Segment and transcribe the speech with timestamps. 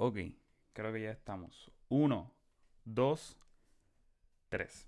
[0.00, 0.16] Ok,
[0.74, 1.72] creo que ya estamos.
[1.88, 2.32] Uno,
[2.84, 3.36] dos,
[4.48, 4.86] tres.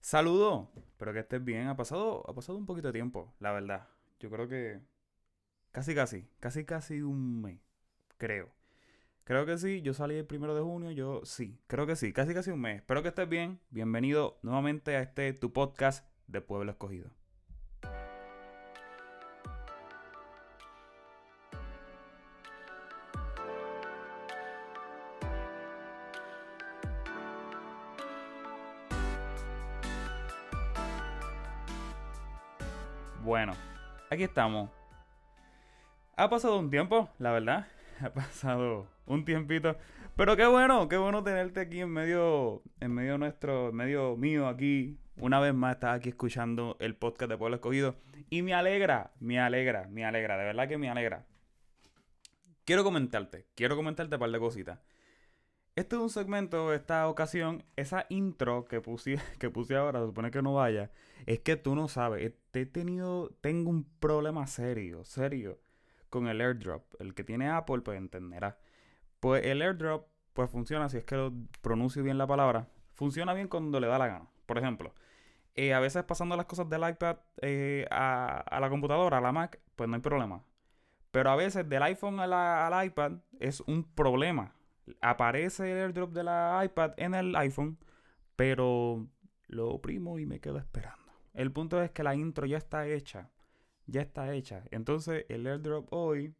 [0.00, 1.66] Saludo, espero que estés bien.
[1.66, 3.88] Ha pasado, ha pasado un poquito de tiempo, la verdad.
[4.20, 4.80] Yo creo que
[5.72, 7.58] casi, casi, casi, casi un mes,
[8.16, 8.48] creo.
[9.24, 12.34] Creo que sí, yo salí el primero de junio, yo sí, creo que sí, casi,
[12.34, 12.76] casi un mes.
[12.76, 13.58] Espero que estés bien.
[13.70, 17.10] Bienvenido nuevamente a este tu podcast de Pueblo Escogido.
[34.12, 34.70] Aquí estamos.
[36.16, 37.66] Ha pasado un tiempo, la verdad.
[38.00, 39.76] Ha pasado un tiempito.
[40.16, 44.48] Pero qué bueno, qué bueno tenerte aquí en medio, en medio nuestro, en medio mío
[44.48, 44.98] aquí.
[45.18, 47.94] Una vez más estás aquí escuchando el podcast de Pueblo Escogido.
[48.28, 51.26] Y me alegra, me alegra, me alegra, de verdad que me alegra.
[52.64, 54.80] Quiero comentarte, quiero comentarte un par de cositas.
[55.74, 60.30] Este es un segmento, esta ocasión, esa intro que puse, que puse ahora, se supone
[60.30, 60.90] que no vaya,
[61.24, 65.58] es que tú no sabes, he tenido, tengo un problema serio, serio,
[66.10, 66.84] con el airdrop.
[67.00, 68.58] El que tiene Apple, pues entenderá.
[69.18, 73.48] Pues el airdrop, pues funciona, si es que lo pronuncio bien la palabra, funciona bien
[73.48, 74.28] cuando le da la gana.
[74.44, 74.94] Por ejemplo,
[75.54, 79.58] eh, a veces pasando las cosas del iPad eh, a, la computadora, a la Mac,
[79.76, 80.44] pues no hay problema.
[81.10, 84.54] Pero a veces del iPhone al iPad es un problema
[85.00, 87.78] aparece el airdrop de la iPad en el iPhone,
[88.36, 89.06] pero
[89.48, 91.12] lo oprimo y me quedo esperando.
[91.34, 93.30] El punto es que la intro ya está hecha.
[93.86, 94.64] Ya está hecha.
[94.70, 96.34] Entonces el airdrop hoy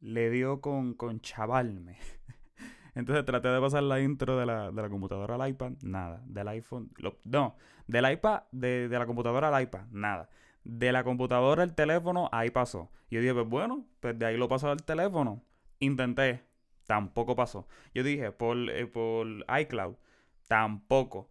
[0.00, 1.98] le dio con, con chavalme.
[2.94, 6.22] Entonces traté de pasar la intro de la, computadora al iPad, nada.
[6.26, 6.90] Del iPhone,
[7.24, 10.28] no, del iPad, de, de, la computadora al iPad, nada.
[10.64, 12.90] De la computadora al teléfono, ahí pasó.
[13.08, 15.42] Y yo dije, pues bueno, pues de ahí lo paso al teléfono.
[15.78, 16.44] Intenté,
[16.90, 17.68] Tampoco pasó.
[17.94, 19.28] Yo dije, por, eh, por
[19.60, 19.94] iCloud,
[20.48, 21.30] tampoco.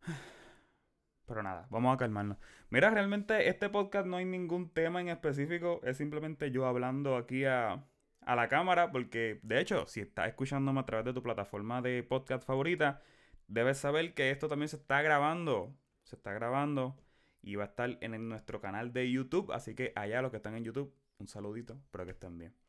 [1.26, 2.38] Pero nada, vamos a calmarnos.
[2.70, 7.44] Mira, realmente este podcast no hay ningún tema en específico, es simplemente yo hablando aquí
[7.44, 7.86] a,
[8.22, 12.02] a la cámara, porque de hecho, si estás escuchándome a través de tu plataforma de
[12.02, 13.00] podcast favorita,
[13.46, 15.72] debes saber que esto también se está grabando.
[16.02, 16.96] Se está grabando
[17.42, 20.56] y va a estar en nuestro canal de YouTube, así que allá los que están
[20.56, 22.63] en YouTube, un saludito, espero que estén bien.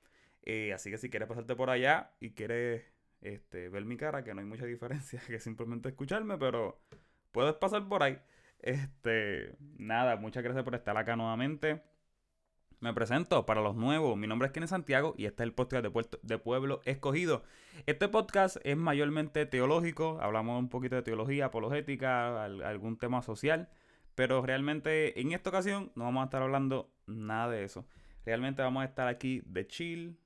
[0.45, 2.83] Eh, así que si quieres pasarte por allá y quieres
[3.21, 6.79] este, ver mi cara, que no hay mucha diferencia que simplemente escucharme, pero
[7.31, 8.19] puedes pasar por ahí.
[8.59, 11.81] Este, nada, muchas gracias por estar acá nuevamente.
[12.79, 14.17] Me presento para los nuevos.
[14.17, 17.43] Mi nombre es Kenny Santiago y este es el podcast de, de Pueblo Escogido.
[17.85, 20.19] Este podcast es mayormente teológico.
[20.21, 23.69] Hablamos un poquito de teología, apologética, algún tema social.
[24.13, 27.87] Pero realmente en esta ocasión no vamos a estar hablando nada de eso.
[28.25, 30.17] Realmente vamos a estar aquí de chill,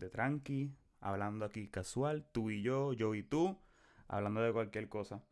[0.00, 3.58] de tranqui, hablando aquí casual, tú y yo, yo y tú,
[4.08, 5.22] hablando de cualquier cosa.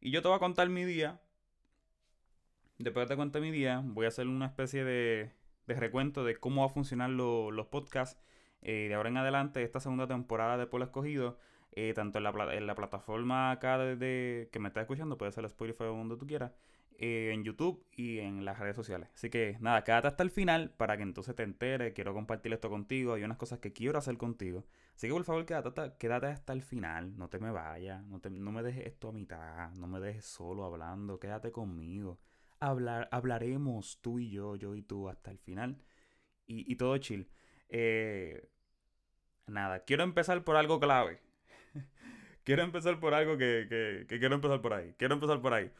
[0.00, 1.20] Y yo te voy a contar mi día.
[2.78, 5.32] Después de te contar mi día, voy a hacer una especie de,
[5.66, 8.18] de recuento de cómo va a funcionar los podcasts
[8.62, 11.38] eh, de ahora en adelante, esta segunda temporada de Pueblo Escogido.
[11.72, 15.44] Eh, tanto en la, en la plataforma acá de, que me estás escuchando, puede ser
[15.44, 16.52] Spotify o donde tú quieras,
[16.98, 19.08] eh, en YouTube y en las redes sociales.
[19.14, 21.94] Así que nada, quédate hasta el final para que entonces te enteres.
[21.94, 23.14] Quiero compartir esto contigo.
[23.14, 24.66] Hay unas cosas que quiero hacer contigo.
[24.94, 27.16] Así que por favor, quédate, quédate hasta el final.
[27.16, 28.04] No te me vayas.
[28.04, 29.70] No, no me dejes esto a mitad.
[29.72, 31.18] No me dejes solo hablando.
[31.18, 32.18] Quédate conmigo.
[32.58, 35.78] Hablar, hablaremos tú y yo, yo y tú hasta el final.
[36.46, 37.30] Y, todo chill.
[37.68, 38.48] Eh,
[39.46, 41.20] nada, quiero empezar por algo clave.
[42.44, 44.94] quiero empezar por algo que, que quiero empezar por ahí.
[44.98, 45.70] Quiero empezar por ahí.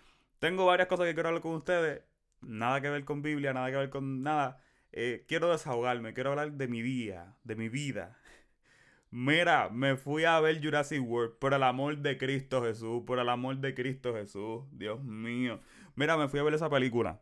[0.41, 2.03] Tengo varias cosas que quiero hablar con ustedes.
[2.41, 4.59] Nada que ver con Biblia, nada que ver con nada.
[4.91, 8.19] Eh, quiero desahogarme, quiero hablar de mi día, de mi vida.
[9.11, 13.29] Mira, me fui a ver Jurassic World por el amor de Cristo Jesús, por el
[13.29, 15.61] amor de Cristo Jesús, Dios mío.
[15.95, 17.21] Mira, me fui a ver esa película.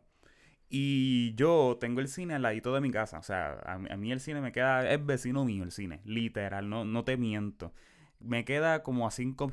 [0.69, 3.19] Y yo tengo el cine al ladito de mi casa.
[3.19, 6.85] O sea, a, mí el cine me queda, es vecino mío el cine, literal, no,
[6.85, 7.73] no te miento.
[8.19, 9.51] Me queda como a cinco,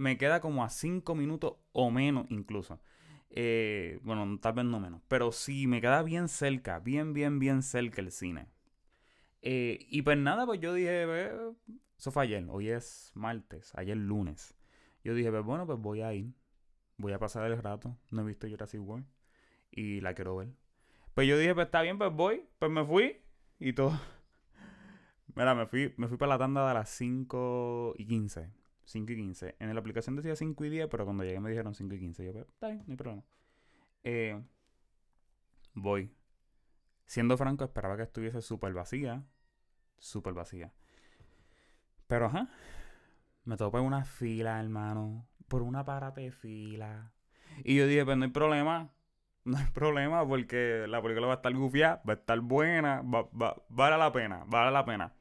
[0.00, 2.80] me queda como a 5 minutos o menos incluso.
[3.28, 5.02] Eh, bueno, tal vez no menos.
[5.08, 8.48] Pero sí, me queda bien cerca, bien, bien, bien cerca el cine.
[9.42, 11.04] Eh, y pues nada, pues yo dije,
[11.98, 14.56] eso fue ayer, hoy es martes, ayer lunes.
[15.04, 16.32] Yo dije, pues bueno, pues voy a ir.
[16.96, 17.96] Voy a pasar el rato.
[18.10, 19.06] No he visto Jurassic World.
[19.70, 20.48] Y la quiero ver.
[21.14, 22.48] Pues yo dije, pues está bien, pues voy.
[22.58, 23.18] Pues me fui.
[23.58, 23.98] Y todo.
[25.34, 28.59] Mira, me fui, me fui para la tanda de las 5 y 15.
[28.90, 29.56] 5 y 15.
[29.60, 32.24] En la aplicación decía 5 y 10, pero cuando llegué me dijeron 5 y 15.
[32.24, 33.22] Yo, pues, está bien, no hay problema.
[34.02, 34.42] Eh,
[35.74, 36.12] voy.
[37.06, 39.22] Siendo franco, esperaba que estuviese súper vacía.
[39.98, 40.72] Súper vacía.
[42.08, 42.48] Pero ajá.
[43.44, 45.28] Me topé en una fila, hermano.
[45.46, 47.12] Por una parate de fila.
[47.64, 48.90] Y yo dije, pues no hay problema.
[49.44, 53.22] No hay problema porque la película va a estar gufiada, va a estar buena, va,
[53.30, 55.14] va, vale la pena, vale la pena.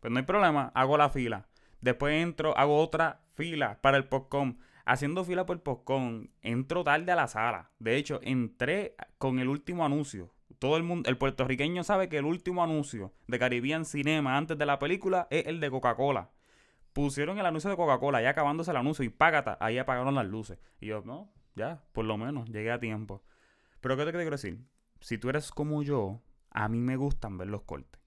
[0.00, 1.46] Pues no hay problema, hago la fila.
[1.84, 4.58] Después entro, hago otra fila para el popcorn.
[4.86, 7.72] Haciendo fila por el popcorn, entro tarde a la sala.
[7.78, 10.32] De hecho, entré con el último anuncio.
[10.58, 14.64] Todo el mundo, el puertorriqueño sabe que el último anuncio de Caribbean Cinema antes de
[14.64, 16.30] la película es el de Coca-Cola.
[16.94, 20.58] Pusieron el anuncio de Coca-Cola, ya acabándose el anuncio, y págata, ahí apagaron las luces.
[20.80, 23.22] Y yo, no, ya, por lo menos, llegué a tiempo.
[23.82, 24.58] Pero ¿qué te quiero decir?
[25.00, 28.00] Si tú eres como yo, a mí me gustan ver los cortes.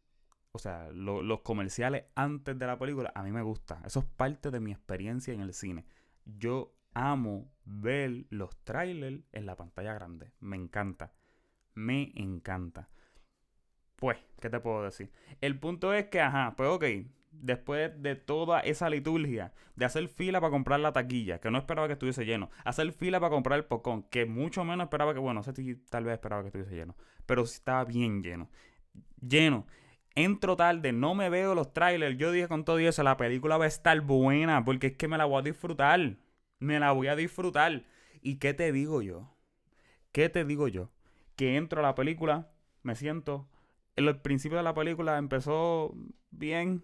[0.57, 3.79] O sea, los comerciales antes de la película, a mí me gusta.
[3.85, 5.85] Eso es parte de mi experiencia en el cine.
[6.25, 10.31] Yo amo ver los trailers en la pantalla grande.
[10.39, 11.13] Me encanta.
[11.75, 12.89] Me encanta.
[13.97, 15.11] Pues, ¿qué te puedo decir?
[15.41, 16.85] El punto es que, ajá, pues ok,
[17.31, 21.85] después de toda esa liturgia de hacer fila para comprar la taquilla, que no esperaba
[21.85, 25.41] que estuviese lleno, hacer fila para comprar el pocón, que mucho menos esperaba que, bueno,
[25.41, 26.95] no sé si tal vez esperaba que estuviese lleno,
[27.27, 28.49] pero sí estaba bien lleno.
[29.21, 29.67] Lleno.
[30.17, 32.17] Entro tarde, no me veo los trailers.
[32.17, 35.15] Yo dije con todo eso, la película va a estar buena, porque es que me
[35.15, 36.17] la voy a disfrutar.
[36.57, 37.83] Me la voy a disfrutar.
[38.23, 39.37] ¿Y qué te digo yo?
[40.11, 40.89] ¿Qué te digo yo?
[41.35, 42.49] Que entro a la película,
[42.81, 43.47] me siento.
[43.95, 45.93] En el principio de la película empezó
[46.31, 46.83] bien,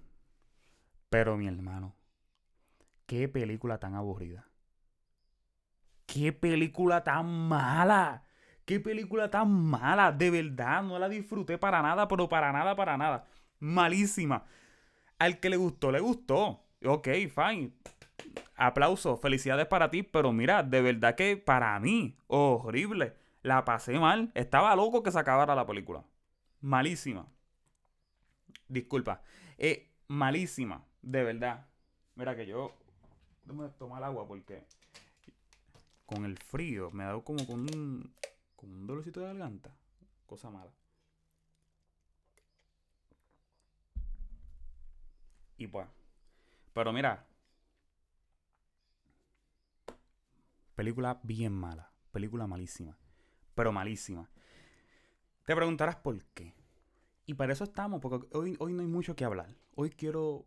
[1.10, 1.96] pero mi hermano,
[3.08, 4.48] qué película tan aburrida.
[6.06, 8.28] Qué película tan mala.
[8.66, 10.12] Qué película tan mala.
[10.12, 13.26] De verdad, no la disfruté para nada, pero para nada, para nada.
[13.60, 14.46] Malísima.
[15.20, 16.64] Al que le gustó, le gustó.
[16.86, 17.72] Ok, fine.
[18.56, 23.16] Aplauso, felicidades para ti, pero mira, de verdad que para mí, horrible.
[23.42, 24.32] La pasé mal.
[24.36, 26.04] Estaba loco que se acabara la película.
[26.62, 27.28] Malísima.
[28.70, 29.22] Disculpa.
[29.58, 30.86] Eh, malísima.
[31.02, 31.68] De verdad.
[32.16, 32.74] Mira que yo.
[33.44, 34.64] Déjame tomar agua porque.
[36.06, 38.14] Con el frío me ha dado como con un.
[38.64, 39.76] Un dolorcito de garganta.
[40.26, 40.72] Cosa mala.
[45.58, 45.88] Y pues.
[46.74, 47.28] Pero mira.
[50.76, 51.92] Película bien mala.
[52.12, 52.98] Película malísima.
[53.54, 54.30] Pero malísima.
[55.46, 56.56] Te preguntarás por qué.
[57.26, 59.56] Y para eso estamos, porque hoy, hoy no hay mucho que hablar.
[59.76, 60.46] Hoy quiero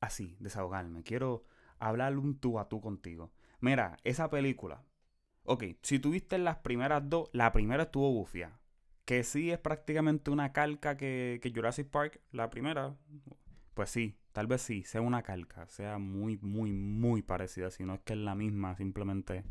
[0.00, 1.02] así, desahogarme.
[1.02, 1.44] Quiero
[1.78, 3.32] hablar un tú a tú contigo.
[3.60, 4.82] Mira, esa película.
[5.44, 8.58] Ok, si tuviste las primeras dos, la primera estuvo bufia.
[9.04, 12.96] Que sí es prácticamente una calca que, que Jurassic Park, la primera.
[13.74, 17.70] Pues sí, tal vez sí, sea una calca, sea muy, muy, muy parecida.
[17.70, 19.44] Si no es que es la misma, simplemente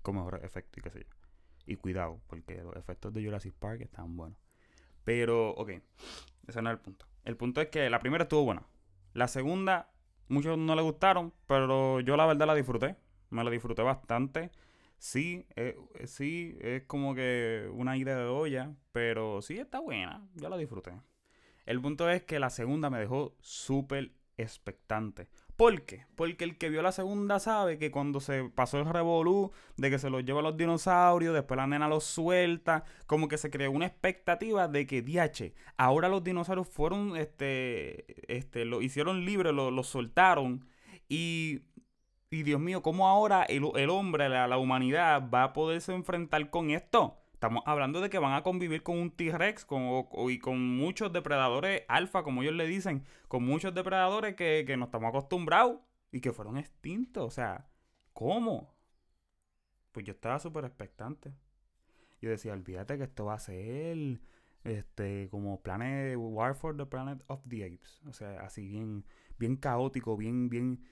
[0.00, 1.16] con mejor efecto y qué sé yo.
[1.66, 4.38] Y cuidado, porque los efectos de Jurassic Park están buenos.
[5.04, 5.72] Pero, ok,
[6.46, 7.06] ese no es el punto.
[7.24, 8.62] El punto es que la primera estuvo buena.
[9.12, 9.90] La segunda,
[10.28, 12.96] muchos no le gustaron, pero yo la verdad la disfruté.
[13.28, 14.50] Me la disfruté bastante.
[14.98, 20.28] Sí, eh, sí, es como que una idea de olla, pero sí está buena.
[20.34, 20.92] Yo la disfruté.
[21.66, 25.28] El punto es que la segunda me dejó súper expectante.
[25.56, 26.06] ¿Por qué?
[26.14, 29.98] Porque el que vio la segunda sabe que cuando se pasó el revolú de que
[29.98, 33.72] se los lleva a los dinosaurios, después la nena los suelta, como que se creó
[33.72, 39.72] una expectativa de que, diache, ahora los dinosaurios fueron, este, este, lo hicieron libre, lo,
[39.72, 40.64] lo soltaron
[41.08, 41.62] y
[42.30, 46.70] y Dios mío, ¿cómo ahora el, hombre, la, la, humanidad, va a poderse enfrentar con
[46.70, 47.16] esto?
[47.32, 49.66] Estamos hablando de que van a convivir con un T-Rex
[50.28, 54.86] y con muchos depredadores alfa, como ellos le dicen, con muchos depredadores que, que no
[54.86, 55.78] estamos acostumbrados
[56.10, 57.24] y que fueron extintos.
[57.24, 57.68] O sea,
[58.12, 58.74] ¿cómo?
[59.92, 61.32] Pues yo estaba súper expectante.
[62.20, 64.20] Yo decía, olvídate que esto va a ser
[64.64, 68.02] este, como Planet War for the Planet of the Apes.
[68.06, 69.04] O sea, así bien,
[69.38, 70.84] bien caótico, bien, bien,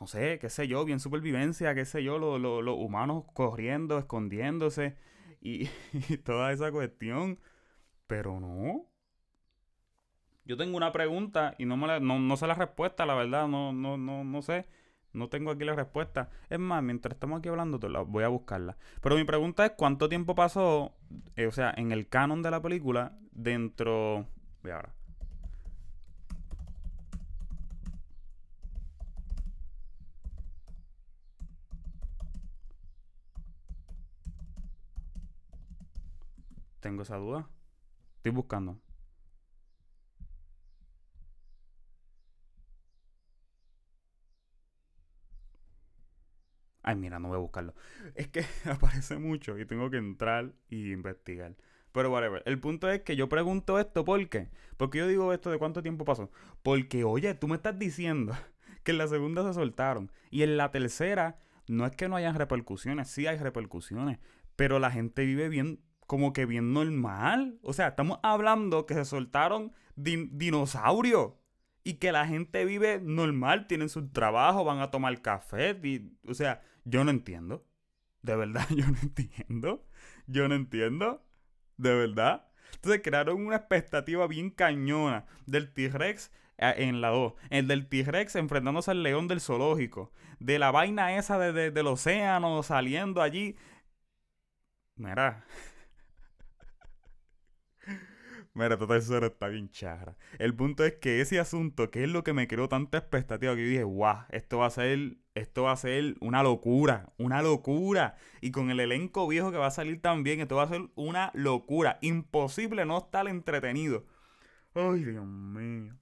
[0.00, 4.96] no sé, qué sé yo, bien supervivencia, qué sé yo, los humanos corriendo, escondiéndose.
[5.42, 5.66] y,
[6.24, 7.38] toda esa cuestión.
[8.06, 8.86] Pero no.
[10.44, 13.96] Yo tengo una pregunta y no, me no, sé la respuesta, la verdad, no, no,
[13.96, 14.66] no, no sé.
[15.12, 16.30] No tengo aquí la respuesta.
[16.48, 18.76] Es más, mientras estamos aquí hablando, voy a buscarla.
[19.02, 20.94] Pero mi pregunta es cuánto tiempo pasó,
[21.36, 24.26] eh, o sea, en el canon de la película, dentro...
[24.62, 24.94] Voy ahora.
[36.82, 37.48] Tengo esa duda.
[38.18, 38.80] Estoy buscando.
[46.82, 47.74] Ay, mira, no voy a buscarlo.
[48.14, 51.56] Es que aparece mucho y tengo que entrar y investigar.
[51.92, 52.42] Pero whatever.
[52.46, 54.48] El punto es que yo pregunto esto, ¿por qué?
[54.76, 56.30] Porque yo digo esto de cuánto tiempo pasó.
[56.62, 58.32] Porque, oye, tú me estás diciendo
[58.82, 60.10] que en la segunda se soltaron.
[60.30, 64.18] Y en la tercera, no es que no hayan repercusiones, sí hay repercusiones.
[64.56, 65.80] Pero la gente vive bien,
[66.12, 67.58] como que bien normal.
[67.62, 71.32] O sea, estamos hablando que se soltaron dinosaurios.
[71.84, 75.74] Y que la gente vive normal, tienen su trabajo, van a tomar café.
[76.28, 77.66] o sea, yo no entiendo.
[78.20, 79.86] De verdad, yo no entiendo.
[80.26, 81.24] Yo no entiendo.
[81.78, 82.46] De verdad.
[82.74, 87.32] Entonces crearon una expectativa bien cañona del T-Rex eh, en la 2.
[87.48, 90.12] El del T-Rex enfrentándose al león del zoológico.
[90.40, 93.56] De la vaina esa de, del océano saliendo allí.
[94.96, 95.46] Mira.
[98.54, 100.14] Mira, total eso está bien charra.
[100.38, 103.62] El punto es que ese asunto, que es lo que me creó tanta expectativa, que
[103.62, 108.16] yo dije, guau, esto va a ser, esto va a ser una locura, una locura.
[108.42, 111.30] Y con el elenco viejo que va a salir también, esto va a ser una
[111.34, 111.98] locura.
[112.02, 114.04] Imposible no estar entretenido.
[114.74, 115.94] Ay, Dios mío.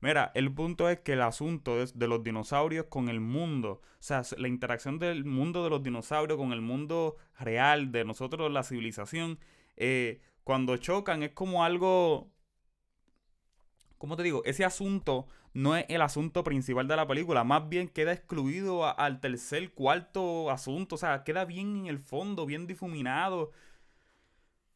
[0.00, 4.22] Mira, el punto es que el asunto de los dinosaurios con el mundo, o sea,
[4.36, 9.40] la interacción del mundo de los dinosaurios con el mundo real de nosotros, la civilización,
[9.76, 12.30] eh, cuando chocan es como algo...
[13.98, 14.42] ¿Cómo te digo?
[14.44, 19.18] Ese asunto no es el asunto principal de la película, más bien queda excluido al
[19.18, 23.50] tercer, cuarto asunto, o sea, queda bien en el fondo, bien difuminado.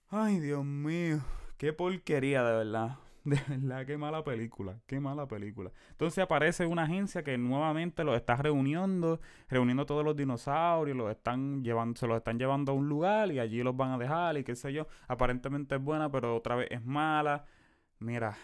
[0.09, 1.21] Ay, Dios mío,
[1.57, 2.99] qué porquería de verdad.
[3.31, 5.71] De verdad, qué mala película, qué mala película.
[5.91, 11.63] Entonces aparece una agencia que nuevamente los está reuniendo, reuniendo todos los dinosaurios, los están
[11.63, 14.43] llevando, se los están llevando a un lugar y allí los van a dejar y
[14.43, 14.89] qué sé yo.
[15.07, 17.45] Aparentemente es buena, pero otra vez es mala.
[18.01, 18.37] Mira,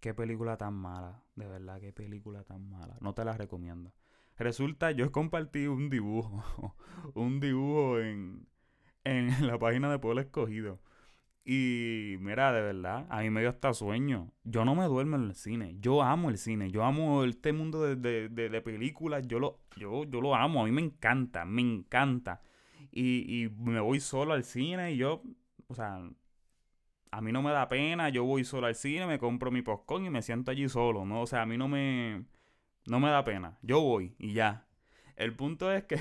[0.00, 2.98] qué película tan mala, de verdad, qué película tan mala.
[3.00, 3.94] No te la recomiendo.
[4.36, 6.74] Resulta, yo compartí un dibujo,
[7.14, 8.46] un dibujo en,
[9.04, 10.80] en la página de Pueblo Escogido
[11.48, 14.32] y mira, de verdad, a mí me dio hasta sueño.
[14.42, 15.76] Yo no me duermo en el cine.
[15.78, 16.72] Yo amo el cine.
[16.72, 19.28] Yo amo este mundo de, de, películas.
[19.28, 20.62] Yo lo, yo, yo lo amo.
[20.62, 21.44] A mí me encanta.
[21.44, 22.42] Me encanta.
[22.90, 25.22] Y, y me voy solo al cine y yo,
[25.68, 26.00] o sea,
[27.12, 28.08] a mí no me da pena.
[28.08, 31.22] Yo voy solo al cine, me compro mi popcorn y me siento allí solo, ¿no?
[31.22, 32.24] O sea, a mí no me,
[32.86, 33.56] no me da pena.
[33.62, 34.66] Yo voy y ya.
[35.14, 36.00] El punto es que...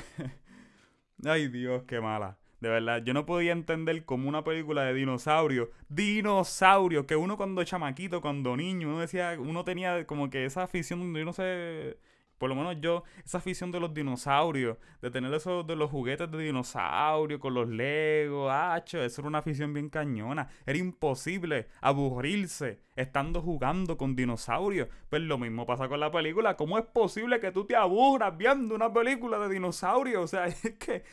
[1.23, 2.39] Ay Dios, qué mala.
[2.59, 7.63] De verdad, yo no podía entender como una película de dinosaurios, dinosaurios, que uno cuando
[7.63, 11.97] chamaquito, cuando niño, uno decía, uno tenía como que esa afición donde no sé,
[12.37, 16.29] por lo menos yo, esa afición de los dinosaurios, de tener esos de los juguetes
[16.29, 20.49] de dinosaurio con los Legos, hacho, eso era una afición bien cañona.
[20.65, 24.89] Era imposible aburrirse estando jugando con dinosaurios.
[25.09, 26.57] Pues lo mismo pasa con la película.
[26.57, 30.23] ¿Cómo es posible que tú te aburras viendo una película de dinosaurios?
[30.23, 31.03] O sea, es que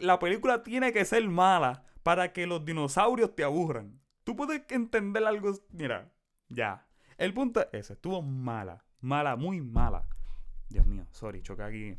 [0.00, 4.00] la película tiene que ser mala para que los dinosaurios te aburran.
[4.24, 5.52] Tú puedes entender algo.
[5.70, 6.12] Mira,
[6.48, 6.86] ya.
[7.18, 7.92] El punto es ese.
[7.94, 8.84] Estuvo mala.
[9.00, 10.06] Mala, muy mala.
[10.68, 11.98] Dios mío, sorry, choqué aquí.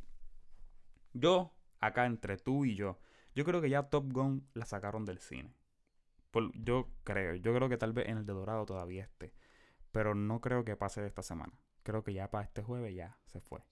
[1.14, 3.00] Yo, acá entre tú y yo,
[3.34, 5.54] yo creo que ya Top Gun la sacaron del cine.
[6.56, 9.34] yo creo, yo creo que tal vez en el de Dorado todavía esté.
[9.92, 11.54] Pero no creo que pase de esta semana.
[11.84, 13.64] Creo que ya para este jueves ya se fue.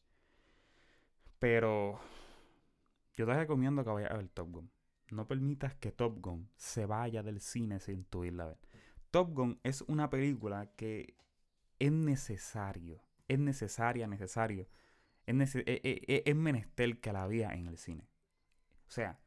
[1.40, 2.00] Pero
[3.16, 4.72] yo te recomiendo que vayas a ver Top Gun.
[5.12, 8.60] No permitas que Top Gun se vaya del cine sin tu irla a ver.
[9.12, 11.16] Top Gun es una película que
[11.80, 14.68] es necesario, es necesaria, necesario,
[15.26, 18.08] es, e, e, e, es, menester que la vea en el cine.
[18.88, 19.20] O sea,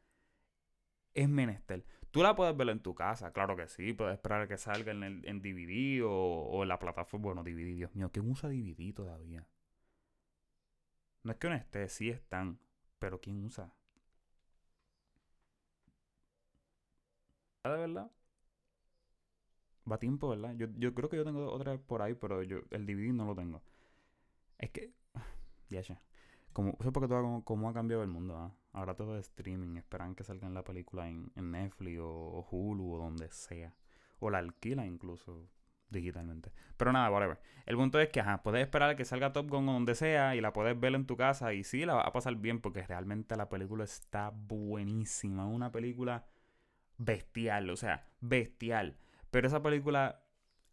[1.15, 1.85] es menester.
[2.11, 3.93] Tú la puedes ver en tu casa, claro que sí.
[3.93, 7.25] Puedes esperar a que salga en, el, en DVD o, o, en la plataforma.
[7.25, 9.47] Bueno, DVD, Dios mío, ¿quién usa DVD todavía?
[11.23, 12.61] No es que no esté, sí están.
[12.99, 13.75] Pero ¿quién usa?
[17.65, 18.11] Verdad.
[19.91, 20.55] Va tiempo, ¿verdad?
[20.57, 23.35] Yo, yo creo que yo tengo otra por ahí, pero yo el DVD no lo
[23.35, 23.63] tengo.
[24.59, 24.93] Es que.
[25.71, 26.01] Ya, ya.
[26.55, 28.39] Como, sé por qué todo cómo ha cambiado el mundo.
[28.39, 28.55] ¿ah?
[28.73, 29.77] Ahora todo es streaming.
[29.77, 33.75] Esperan que salga la película en, Netflix o, Hulu o donde sea.
[34.19, 35.47] O la alquila incluso
[35.91, 36.51] digitalmente.
[36.79, 37.39] Pero nada, whatever.
[37.67, 40.35] El punto es que, ajá, puedes esperar a que salga Top Gun o donde sea
[40.37, 42.87] y la puedes ver en tu casa y sí, la va a pasar bien porque
[42.87, 45.47] realmente la película está buenísima.
[45.47, 46.25] Una película
[46.99, 48.99] bestial, o sea, bestial.
[49.31, 50.23] Pero esa película,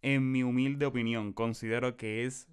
[0.01, 2.49] en mi humilde opinión, considero que es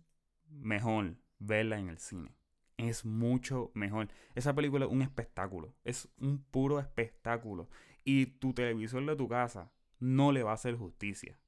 [0.49, 2.37] mejor verla en el cine.
[2.77, 4.09] Es mucho mejor.
[4.35, 5.75] Esa película es un espectáculo.
[5.85, 7.69] Es un puro espectáculo.
[8.05, 11.39] Y tu televisor de tu casa no le va a hacer justicia.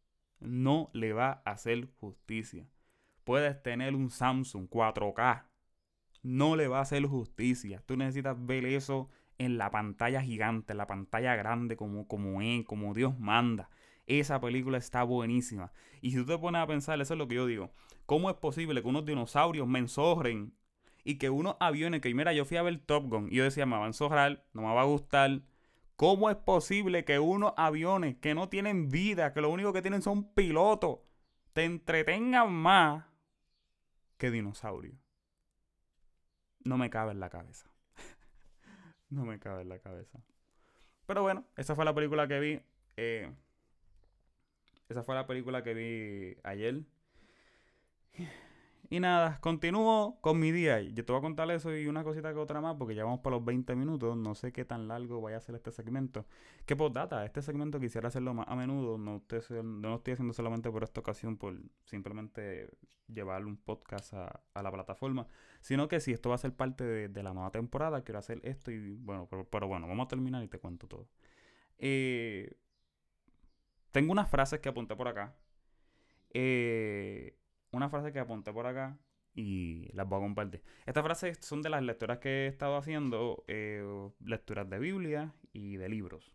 [0.40, 2.68] No le va a hacer justicia.
[3.24, 5.44] Puedes tener un Samsung 4K.
[6.22, 7.82] No le va a hacer justicia.
[7.86, 12.64] Tú necesitas ver eso en la pantalla gigante, en la pantalla grande, como, como es,
[12.64, 13.68] como Dios manda.
[14.06, 15.72] Esa película está buenísima.
[16.00, 17.70] Y si tú te pones a pensar, eso es lo que yo digo.
[18.06, 20.54] ¿Cómo es posible que unos dinosaurios me ensojren
[21.04, 23.66] y que unos aviones, que mira, yo fui a ver Top Gun y yo decía,
[23.66, 25.42] me va a ensojrar, no me va a gustar.
[25.96, 30.02] ¿Cómo es posible que unos aviones que no tienen vida, que lo único que tienen
[30.02, 31.00] son pilotos,
[31.52, 33.04] te entretengan más
[34.16, 34.96] que dinosaurios?
[36.64, 37.73] No me cabe en la cabeza.
[39.14, 40.20] No me cabe en la cabeza.
[41.06, 42.60] Pero bueno, esa fue la película que vi.
[42.96, 43.30] Eh,
[44.88, 46.82] esa fue la película que vi ayer.
[48.90, 50.80] Y nada, continúo con mi día.
[50.80, 53.20] Yo te voy a contar eso y una cosita que otra más, porque ya vamos
[53.20, 54.16] por los 20 minutos.
[54.16, 56.26] No sé qué tan largo vaya a ser este segmento.
[56.66, 58.98] Que por data, este segmento quisiera hacerlo más a menudo.
[58.98, 62.70] No, estoy, no lo estoy haciendo solamente por esta ocasión, por simplemente
[63.08, 65.26] llevar un podcast a, la plataforma.
[65.60, 68.70] Sino que si esto va a ser parte de, la nueva temporada, quiero hacer esto
[68.70, 71.08] y bueno, pero, pero bueno, vamos a terminar y te cuento todo.
[71.78, 72.54] Eh,
[73.92, 75.34] tengo unas frases que apunté por acá.
[76.34, 77.38] Eh,
[77.74, 78.98] una frase que apunté por acá
[79.34, 80.62] y las voy a compartir.
[80.86, 83.84] Estas frases son de las lecturas que he estado haciendo, eh,
[84.20, 86.34] lecturas de Biblia y de libros.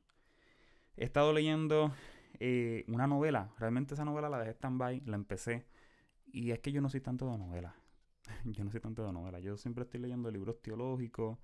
[0.98, 1.94] He estado leyendo
[2.40, 5.66] eh, una novela, realmente esa novela la dejé stand-by, la empecé,
[6.26, 7.76] y es que yo no soy tanto de novela.
[8.44, 11.38] yo no soy tanto de novela, yo siempre estoy leyendo libros teológicos,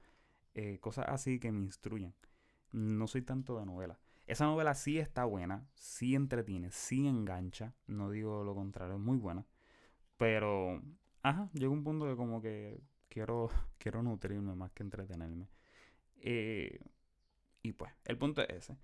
[0.80, 2.14] cosas así que me instruyen.
[2.72, 4.00] No soy tanto de novela.
[4.28, 7.74] Esa novela sí está buena, sí entretiene, sí engancha.
[7.88, 9.46] No digo lo contrario, es muy buena.
[10.18, 10.82] Pero,
[11.22, 15.48] ajá, llega un punto de como que quiero, quiero nutrirme más que entretenerme.
[16.22, 16.80] Eh,
[17.62, 18.78] y pues, el punto es ese.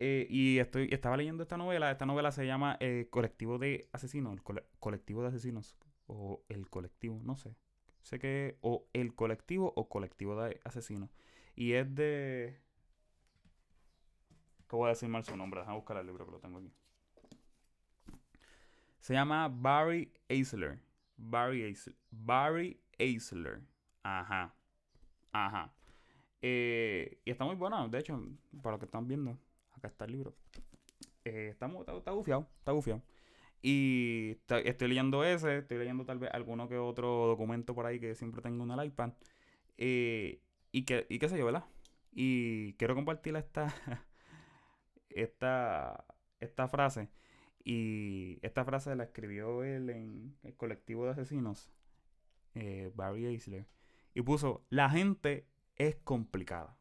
[0.00, 1.90] Eh, y estoy, estaba leyendo esta novela.
[1.90, 4.40] Esta novela se llama eh, Colectivo de Asesinos.
[4.80, 5.76] Colectivo de Asesinos.
[6.06, 7.54] O el colectivo, no sé.
[8.02, 11.08] Sé que o el colectivo o colectivo de asesinos.
[11.56, 12.60] Y es de
[14.76, 16.72] voy a decir mal su nombre, déjame buscar el libro que lo tengo aquí.
[19.04, 20.78] Se llama Barry Aisler.
[21.18, 21.94] Barry Aisler.
[22.10, 23.60] Barry Aisler.
[24.02, 24.54] Ajá.
[25.30, 25.74] Ajá.
[26.40, 28.18] Eh, y está muy bueno, de hecho,
[28.62, 29.38] para lo que están viendo,
[29.72, 30.34] acá está el libro.
[31.22, 32.12] Eh, está, está, está
[32.58, 33.02] está gufiado.
[33.60, 38.14] Y estoy leyendo ese, estoy leyendo tal vez alguno que otro documento por ahí que
[38.14, 39.12] siempre tengo en el iPad.
[39.76, 40.40] Eh,
[40.72, 41.66] y, que, y qué sé yo, ¿verdad?
[42.10, 43.68] Y quiero compartir esta,
[45.10, 46.06] esta,
[46.40, 47.10] esta frase.
[47.64, 51.70] Y esta frase la escribió él en el colectivo de asesinos,
[52.54, 53.66] eh, Barry Eisler.
[54.14, 56.78] Y puso, la gente es complicada.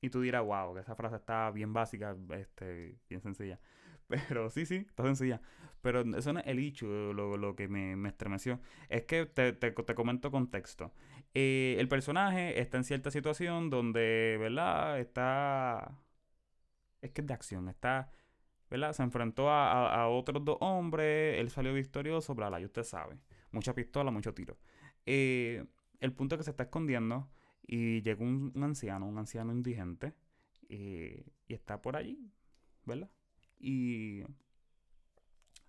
[0.00, 3.60] Y tú dirás, wow, que esa frase está bien básica, este, bien sencilla.
[4.08, 5.42] Pero sí, sí, está sencilla.
[5.82, 8.60] Pero eso no es el hecho, lo, que me, estremeció.
[8.88, 10.92] Es que te, te, comento contexto.
[11.34, 15.00] Eh, el personaje está en cierta situación donde, ¿verdad?
[15.00, 15.98] Está
[17.02, 17.68] es que es de acción.
[17.68, 18.10] Está,
[18.70, 18.92] ¿verdad?
[18.92, 23.18] Se enfrentó a, otros dos hombres, él salió victorioso, bla, bla, y usted sabe.
[23.52, 24.58] Mucha pistola, mucho tiro.
[25.06, 25.64] Eh,
[26.00, 27.30] el punto es que se está escondiendo
[27.66, 30.14] y llega un, anciano, un anciano indigente,
[30.68, 32.30] eh, y está por allí,
[32.84, 33.10] ¿verdad?
[33.58, 34.22] Y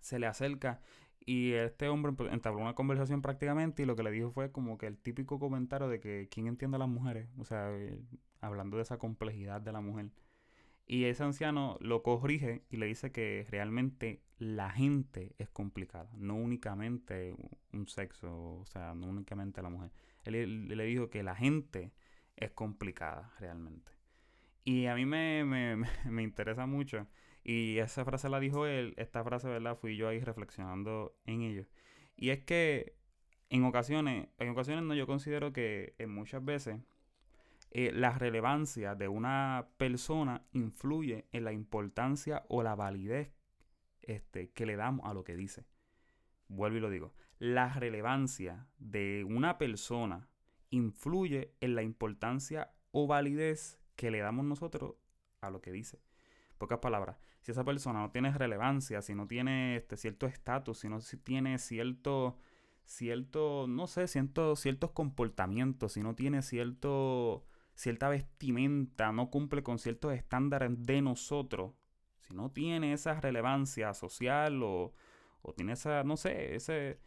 [0.00, 0.80] se le acerca
[1.24, 4.86] y este hombre entabló una conversación prácticamente y lo que le dijo fue como que
[4.86, 8.00] el típico comentario de que quién entiende a las mujeres, o sea, eh,
[8.40, 10.10] hablando de esa complejidad de la mujer.
[10.92, 16.34] Y ese anciano lo corrige y le dice que realmente la gente es complicada, no
[16.34, 17.32] únicamente
[17.72, 19.92] un sexo, o sea, no únicamente la mujer.
[20.24, 21.92] Él, le dijo que la gente
[22.34, 23.92] es complicada realmente.
[24.64, 27.06] Y a mí me, me, interesa mucho.
[27.44, 29.76] Y esa frase la dijo él, esta frase, ¿verdad?
[29.76, 31.66] Fui yo ahí reflexionando en ello.
[32.16, 32.96] Y es que
[33.48, 36.80] en ocasiones, en ocasiones no, yo considero que en muchas veces
[37.72, 43.32] eh, la relevancia de una persona influye en la importancia o la validez
[44.02, 45.66] este, que le damos a lo que dice.
[46.48, 47.14] Vuelvo y lo digo.
[47.38, 50.28] La relevancia de una persona
[50.70, 54.96] influye en la importancia o validez que le damos nosotros
[55.40, 56.02] a lo que dice.
[56.58, 60.88] Pocas palabras, si esa persona no tiene relevancia, si no tiene este cierto estatus, si
[60.88, 62.36] no tiene cierto,
[62.84, 67.46] cierto, no sé, cierto, ciertos comportamientos, si no tiene cierto
[67.80, 71.72] cierta vestimenta no cumple con ciertos estándares de nosotros,
[72.18, 74.92] si no tiene esa relevancia social o,
[75.56, 76.98] tiene esa, no sé, esas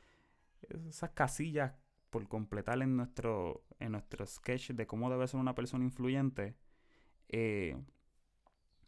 [1.13, 1.73] casillas
[2.09, 6.55] por completar en nuestro, en nuestro sketch de cómo debe ser una persona influyente,
[7.29, 7.79] eh,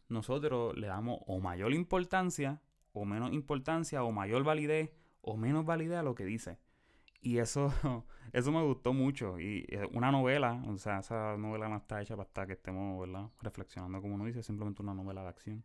[0.08, 2.60] nosotros le damos o mayor importancia,
[2.94, 6.58] o menos importancia, o mayor validez, o menos validez a lo que dice.
[7.26, 7.72] Y eso,
[8.32, 9.40] eso me gustó mucho.
[9.40, 13.30] Y una novela, o sea, esa novela no está hecha para estar que estemos, ¿verdad?
[13.42, 15.64] Reflexionando como uno dice, simplemente una novela de acción.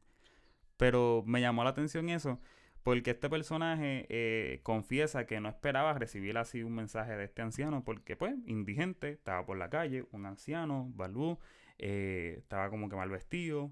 [0.78, 2.40] Pero me llamó la atención eso,
[2.82, 7.84] porque este personaje eh, confiesa que no esperaba recibir así un mensaje de este anciano,
[7.84, 11.38] porque pues, indigente, estaba por la calle, un anciano, balú,
[11.78, 13.72] eh, estaba como que mal vestido,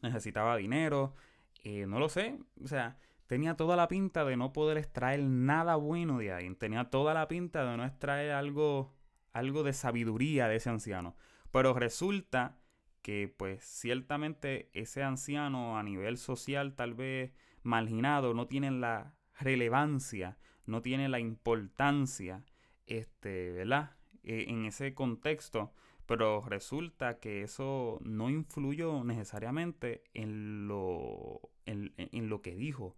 [0.00, 1.14] necesitaba dinero,
[1.62, 2.96] eh, no lo sé, o sea,
[3.30, 7.28] tenía toda la pinta de no poder extraer nada bueno de ahí, tenía toda la
[7.28, 8.92] pinta de no extraer algo,
[9.32, 11.14] algo de sabiduría de ese anciano,
[11.52, 12.58] pero resulta
[13.02, 20.36] que pues ciertamente ese anciano a nivel social tal vez marginado no tiene la relevancia,
[20.66, 22.44] no tiene la importancia,
[22.86, 23.92] este, ¿verdad?
[24.24, 25.72] E, en ese contexto,
[26.04, 32.96] pero resulta que eso no influyó necesariamente en lo, en, en lo que dijo.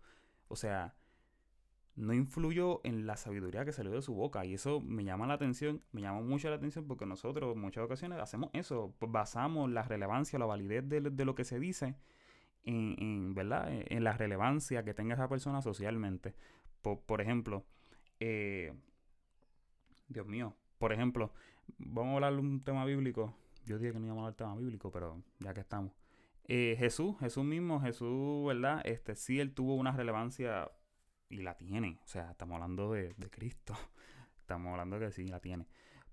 [0.53, 0.95] O sea,
[1.97, 4.45] no influyó en la sabiduría que salió de su boca.
[4.45, 7.85] Y eso me llama la atención, me llama mucho la atención porque nosotros en muchas
[7.85, 11.97] ocasiones hacemos eso, basamos la relevancia, la validez de, lo que se dice
[12.65, 13.73] en, ¿verdad?
[13.73, 16.35] E, en la relevancia que tenga esa persona socialmente.
[16.83, 17.65] Por, ejemplo,
[18.21, 18.75] eh,
[20.09, 21.33] Dios mío, por ejemplo,
[21.79, 23.35] vamos a hablar de un tema bíblico.
[23.65, 25.93] Yo dije que no íbamos a hablar de tema bíblico, pero ya que estamos.
[26.45, 28.83] Eh, Jesús, Jesús mismo, Jesús, ¿verdad?
[28.85, 30.71] Este sí, él tuvo una relevancia
[31.29, 31.99] y la tiene.
[32.05, 33.75] O sea, estamos hablando de, Cristo.
[34.39, 35.67] Estamos hablando que sí, la tiene.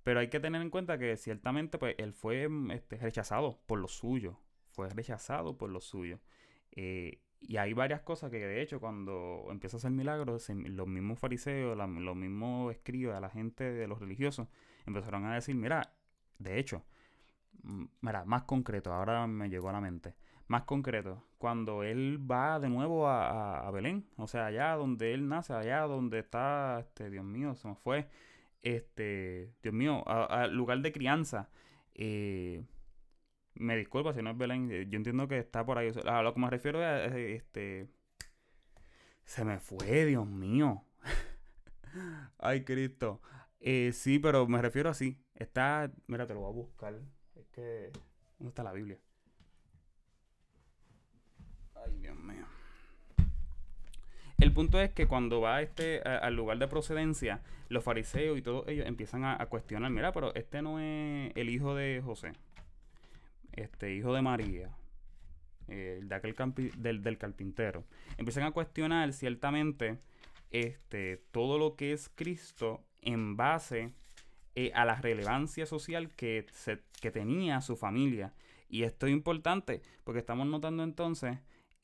[0.04, 3.80] Pero hay que tener en cuenta que ciertamente pues, él fue mm, este, rechazado por
[3.80, 4.40] lo suyo.
[4.72, 6.20] Fue rechazado por lo suyo.
[6.72, 11.20] Eh, y hay varias cosas que de hecho cuando empieza a hacer milagros, los mismos
[11.20, 14.48] fariseos, los mismos escribas, la gente de los religiosos,
[14.86, 15.94] empezaron a decir, mira,
[16.38, 16.84] de hecho,
[18.02, 20.16] mira, más concreto, ahora me llegó a la mente
[20.50, 25.54] más concreto, cuando él va de nuevo a, Belén, o sea, allá donde él nace,
[25.54, 28.10] allá donde está, este, Dios mío, se me fue,
[28.64, 31.50] este, Dios mío, al lugar de crianza.
[31.94, 32.64] Eh,
[33.54, 35.92] me disculpa si no es Belén, eh, yo entiendo que está por ahí.
[36.06, 37.88] A lo que me refiero es, este,
[39.26, 40.84] se me fue, Dios mío.
[42.40, 43.22] Ay, Cristo.
[43.60, 45.22] Eh, sí, pero me refiero así.
[45.36, 47.00] Está, mira, te lo voy a buscar.
[47.60, 47.92] Que,
[48.38, 48.98] ¿dónde está la Biblia?
[54.38, 58.66] El punto es que cuando va este al lugar de procedencia, los fariseos y todos
[58.70, 62.32] ellos empiezan a, cuestionar, mira, pero este no es el hijo de José,
[63.52, 64.70] este hijo de María,
[65.68, 66.34] el de aquel
[66.78, 67.84] del, carpintero.
[68.18, 70.00] Empiezan a cuestionar ciertamente
[70.50, 73.92] este, todo lo que es Cristo en base
[74.56, 78.34] eh, a la relevancia social que, se, que tenía su familia.
[78.68, 81.40] Y esto es importante porque estamos notando entonces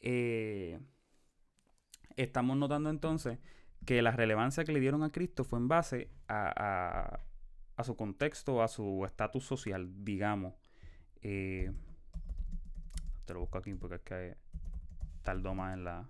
[0.07, 0.79] eh,
[2.15, 3.39] estamos notando entonces
[3.85, 7.21] que la relevancia que le dieron a Cristo fue en base a,
[7.75, 10.53] a, su contexto, a su estatus social, digamos.
[11.21, 11.71] Eh,
[13.25, 14.37] te lo busco aquí porque es que
[15.23, 16.09] tardó más en la...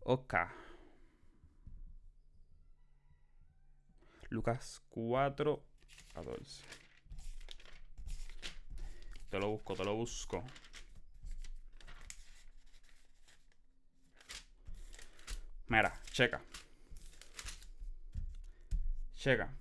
[0.00, 0.34] Ok.
[4.34, 5.64] Lucas 4,
[6.12, 6.64] 14.
[9.30, 10.44] Te lo busco, te lo busco.
[15.68, 16.42] Mira, checa.
[19.14, 19.54] Checa.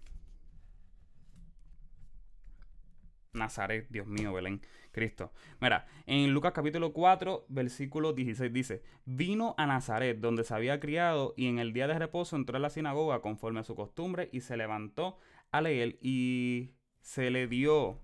[3.33, 4.59] Nazaret, Dios mío, Belén,
[4.93, 5.34] Cristo.
[5.60, 11.34] Mira, en Lucas capítulo 4, versículo 16 dice, vino a Nazaret, donde se había criado,
[11.36, 14.41] y en el día de reposo entró a la sinagoga conforme a su costumbre, y
[14.41, 15.17] se levantó
[15.51, 17.99] a leer, y se le dio,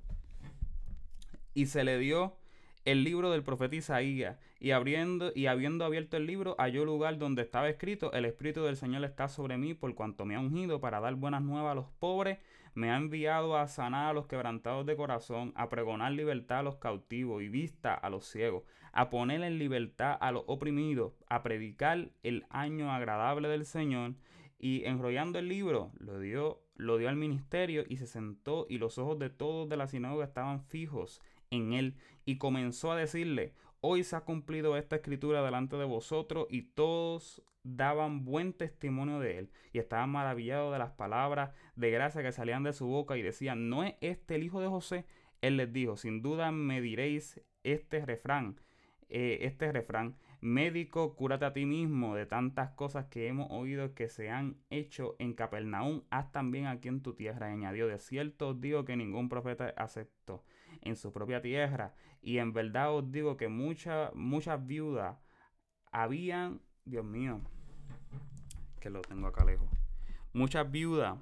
[1.53, 2.35] y se le dio
[2.91, 7.43] el libro del profeta Isaías, y, abriendo, y habiendo abierto el libro, halló lugar donde
[7.43, 10.99] estaba escrito, el Espíritu del Señor está sobre mí, por cuanto me ha ungido para
[10.99, 12.39] dar buenas nuevas a los pobres,
[12.73, 16.77] me ha enviado a sanar a los quebrantados de corazón, a pregonar libertad a los
[16.77, 22.09] cautivos y vista a los ciegos, a poner en libertad a los oprimidos, a predicar
[22.23, 24.15] el año agradable del Señor,
[24.57, 28.97] y enrollando el libro, lo dio, lo dio al ministerio y se sentó, y los
[28.97, 34.03] ojos de todos de la sinagoga estaban fijos en él y comenzó a decirle, hoy
[34.03, 39.51] se ha cumplido esta escritura delante de vosotros y todos daban buen testimonio de él
[39.73, 43.69] y estaban maravillados de las palabras de gracia que salían de su boca y decían,
[43.69, 45.05] ¿no es este el hijo de José?
[45.41, 48.59] Él les dijo, sin duda me diréis este refrán,
[49.09, 54.09] eh, este refrán, médico, cúrate a ti mismo de tantas cosas que hemos oído que
[54.09, 57.47] se han hecho en Capernaum, haz también aquí en tu tierra.
[57.47, 60.43] Añadió, de cierto os digo que ningún profeta aceptó
[60.81, 61.93] en su propia tierra.
[62.21, 65.17] Y en verdad os digo que muchas, muchas viudas
[65.91, 67.41] habían, Dios mío,
[68.79, 69.67] que lo tengo acá lejos.
[70.33, 71.17] Muchas viudas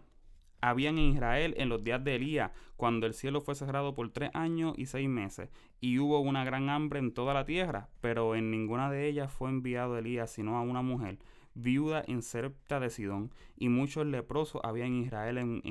[0.62, 4.32] habían en Israel en los días de Elías, cuando el cielo fue cerrado por tres
[4.34, 8.52] años y seis meses, y hubo una gran hambre en toda la tierra, pero en
[8.52, 11.20] ninguna de ellas fue enviado Elías, sino a una mujer
[11.58, 15.62] viuda en Serpta de Sidón, y muchos leprosos había en Israel en,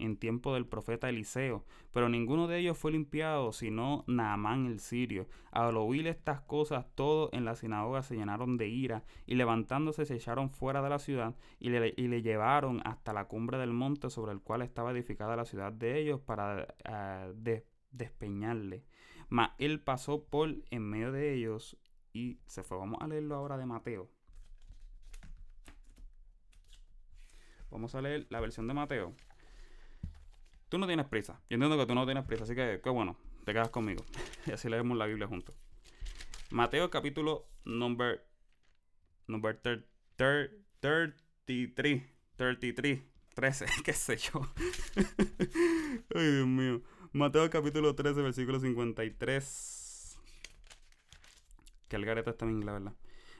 [0.00, 5.26] en, tiempo del profeta Eliseo, pero ninguno de ellos fue limpiado, sino Naamán el sirio.
[5.52, 10.14] Al oír estas cosas, todos en la sinagoga se llenaron de ira, y levantándose se
[10.14, 14.08] echaron fuera de la ciudad, y le, y le llevaron hasta la cumbre del monte
[14.10, 17.34] sobre el cual estaba edificada la ciudad de ellos, para uh,
[17.90, 18.84] despeñarle.
[19.28, 21.76] Mas él pasó por en medio de ellos
[22.12, 22.78] y se fue.
[22.78, 24.08] Vamos a leerlo ahora de Mateo.
[27.74, 29.16] Vamos a leer la versión de Mateo.
[30.68, 31.40] Tú no tienes prisa.
[31.50, 34.04] Yo entiendo que tú no tienes prisa, así que qué bueno, te quedas conmigo.
[34.46, 35.56] y así leemos la Biblia juntos.
[36.50, 38.24] Mateo capítulo number
[39.26, 40.52] number 33
[42.36, 43.02] 33
[43.34, 44.40] 13, qué sé yo.
[46.14, 46.80] Ay, Dios mío.
[47.12, 50.18] Mateo capítulo 13, versículo 53.
[51.88, 52.92] Que el gareta está en inglés, ¿verdad?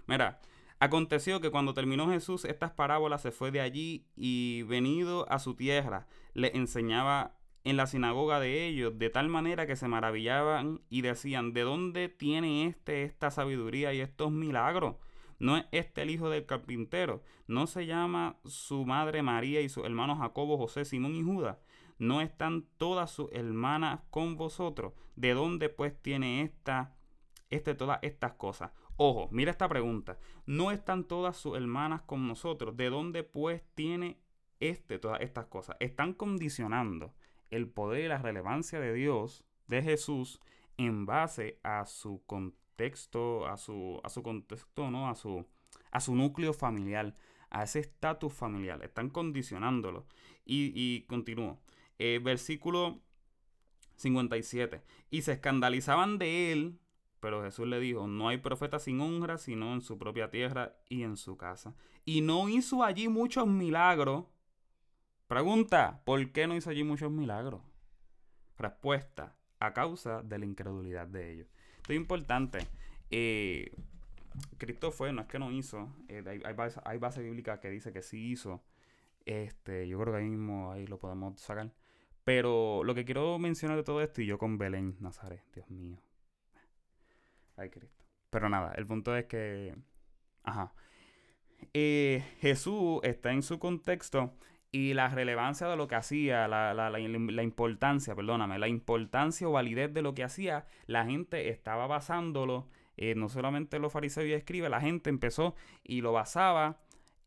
[0.09, 0.40] Mira,
[0.80, 5.54] Aconteció que cuando terminó Jesús estas parábolas se fue de allí y venido a su
[5.54, 11.00] tierra le enseñaba en la sinagoga de ellos de tal manera que se maravillaban y
[11.00, 14.96] decían, ¿de dónde tiene este esta sabiduría y estos milagros?
[15.38, 17.22] ¿No es este el hijo del carpintero?
[17.46, 21.58] ¿No se llama su madre María y sus hermanos Jacobo, José, Simón y Judas?
[21.98, 24.92] ¿No están todas sus hermanas con vosotros?
[25.16, 26.94] ¿De dónde pues tiene esta,
[27.50, 28.72] este, todas estas cosas?
[28.96, 30.18] Ojo, mira esta pregunta.
[30.46, 32.76] ¿No están todas sus hermanas con nosotros?
[32.76, 34.18] ¿De dónde pues tiene
[34.61, 35.76] este todas estas cosas?
[35.80, 37.12] Están condicionando
[37.50, 40.40] el poder y la relevancia de Dios, de Jesús,
[40.76, 45.09] en base a su contexto, a su, a su contexto, ¿no?
[45.09, 45.44] A su,
[45.90, 47.16] a su núcleo familiar,
[47.50, 48.83] a ese estatus familiar.
[48.85, 50.07] Están condicionándolo.
[50.44, 51.59] Y, y continúo.
[51.98, 53.00] Eh, versículo
[53.96, 54.83] 57.
[55.11, 56.78] Y se escandalizaban de él
[57.24, 61.04] pero Jesús le dijo, no hay profeta sin honra sino en su propia tierra y
[61.04, 61.74] en su casa.
[62.04, 64.26] Y no hizo allí muchos milagros.
[65.26, 67.62] Pregunta, ¿por qué no hizo allí muchos milagros?
[68.58, 71.48] Respuesta, a causa de la incredulidad de ellos.
[71.78, 72.58] Esto es importante.
[73.10, 73.74] Eh,
[74.58, 76.42] Cristo fue, no es que no hizo, eh, hay,
[76.84, 78.62] hay, base, bíblica que dice que sí hizo.
[79.24, 81.72] Este, yo creo que ahí mismo ahí lo podemos sacar.
[82.22, 85.96] Pero lo que quiero mencionar de todo esto, y yo con Belén, Nazaret, Dios mío,
[87.57, 88.05] Ay, Cristo.
[88.31, 89.75] Pero nada, el punto es que.
[90.43, 90.73] Ajá.
[91.73, 94.35] Eh, Jesús está en su contexto
[94.75, 99.53] y la relevancia de lo que hacía, la, la, la, importancia, perdóname, la importancia o
[99.53, 104.33] validez de lo que hacía, la gente estaba basándolo, eh, no solamente los fariseos y
[104.33, 106.81] escribe, la gente empezó y lo basaba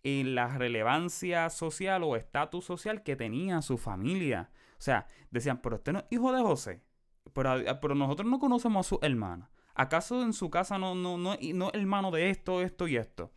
[0.03, 4.49] en la relevancia social o estatus social que tenía su familia.
[4.73, 6.81] O sea, decían, pero este no es hijo de José,
[7.31, 9.49] pero, pero nosotros no conocemos a su hermana.
[9.77, 13.31] ¿Acaso en su casa no, no, no, no hermano de esto, esto y esto?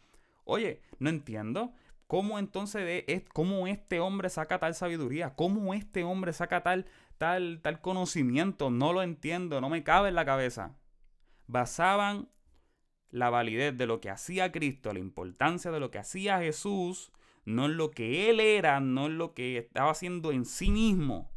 [0.44, 1.74] Oye, no entiendo.
[2.07, 5.35] ¿Cómo entonces cómo este hombre saca tal sabiduría?
[5.37, 6.87] ¿Cómo este hombre saca tal,
[7.18, 8.70] tal, tal conocimiento?
[8.70, 10.79] No lo entiendo, no me cabe en la cabeza.
[11.46, 12.31] Basaban
[13.11, 17.12] la validez de lo que hacía Cristo, la importancia de lo que hacía Jesús,
[17.44, 21.31] no en lo que él era, no en lo que estaba haciendo en sí mismo,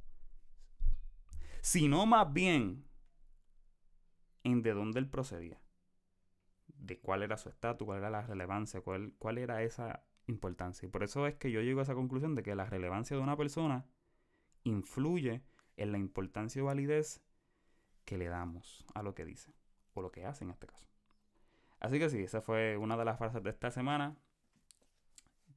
[1.59, 2.85] sino más bien
[4.43, 5.61] en de dónde él procedía,
[6.67, 10.85] de cuál era su estatus, cuál era la relevancia, cuál, cuál era esa importancia.
[10.85, 13.23] Y por eso es que yo llego a esa conclusión de que la relevancia de
[13.23, 13.85] una persona
[14.63, 15.43] influye
[15.77, 17.21] en la importancia y validez
[18.05, 19.53] que le damos a lo que dice,
[19.93, 20.87] o lo que hace en este caso.
[21.79, 24.15] Así que sí, esa fue una de las frases de esta semana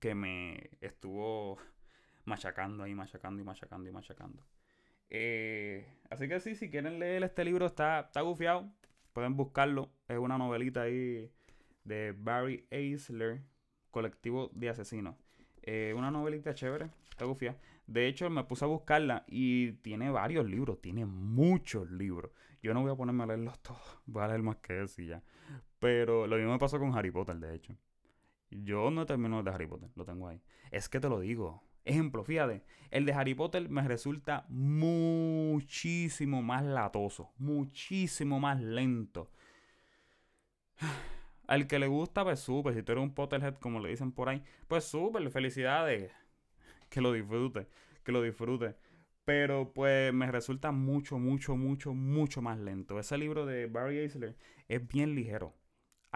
[0.01, 1.59] que me estuvo
[2.25, 4.43] machacando ahí, machacando y machacando y machacando.
[5.11, 8.71] Eh, así que sí, si quieren leer este libro, está, está gufiado.
[9.13, 9.91] Pueden buscarlo.
[10.09, 11.31] Es una novelita ahí
[11.85, 13.43] de Barry Eisler,
[13.91, 15.17] Colectivo de Asesinos.
[15.63, 17.59] Eh, una novelita chévere, está gufiada.
[17.87, 22.31] De hecho, me puse a buscarla y tiene varios libros, tiene muchos libros.
[22.63, 25.09] Yo no voy a ponerme a leerlos todos, voy a leer más que eso y
[25.09, 25.23] ya.
[25.79, 27.77] Pero lo mismo me pasó con Harry Potter, de hecho.
[28.51, 30.41] Yo no termino de Harry Potter, lo tengo ahí.
[30.71, 36.65] Es que te lo digo, Ejemplo, fíjate, el de Harry Potter me resulta muchísimo más
[36.65, 39.31] latoso, muchísimo más lento.
[41.47, 42.75] Al que le gusta, pues súper.
[42.75, 46.11] Si tú eres un Potterhead, como le dicen por ahí, pues súper, felicidades.
[46.91, 47.67] Que lo disfrute,
[48.05, 48.77] que lo disfrute.
[49.25, 52.99] Pero pues me resulta mucho, mucho, mucho, mucho más lento.
[52.99, 54.37] Ese libro de Barry Eisler
[54.69, 55.55] es bien ligero.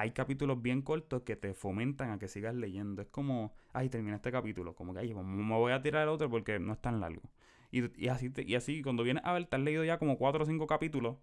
[0.01, 3.03] Hay capítulos bien cortos que te fomentan a que sigas leyendo.
[3.03, 4.75] Es como, ay, termina este capítulo.
[4.75, 7.23] Como que, ay, me voy a tirar otro porque no es tan largo.
[7.71, 10.47] Y, así, y así, cuando vienes a ver, te has leído ya como cuatro o
[10.47, 11.19] cinco capítulos.